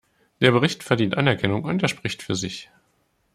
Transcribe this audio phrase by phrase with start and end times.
[0.39, 2.71] Der Bericht verdient Anerkennung, und er spricht für sich.